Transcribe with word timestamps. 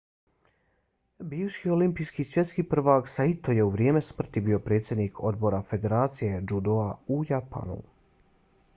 bivši 1.33 1.69
olimpijski 1.75 2.21
i 2.23 2.27
svjetski 2.29 2.65
prvak 2.71 3.11
saito 3.17 3.55
je 3.57 3.67
u 3.67 3.69
vrijeme 3.75 4.01
smrti 4.07 4.43
bio 4.47 4.59
predsjednik 4.71 5.21
odbora 5.31 5.63
federacije 5.73 6.43
džudoa 6.53 6.89
u 7.19 7.23
japanu 7.35 7.77